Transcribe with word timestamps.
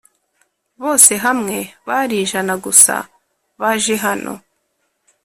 bose 0.81 1.11
hamwe 1.25 1.57
bari 1.87 2.15
ijana 2.25 2.53
gusa 2.65 2.95
baje 3.59 3.95
hano 4.05 4.33